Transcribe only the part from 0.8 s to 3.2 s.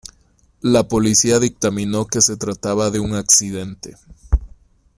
policía dictaminó que se trataba de un